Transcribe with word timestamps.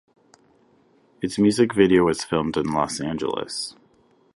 Its 1.21 1.37
music 1.37 1.75
video 1.75 2.03
was 2.03 2.23
filmed 2.23 2.57
in 2.57 2.65
Los 2.65 2.99
Angeles. 2.99 3.75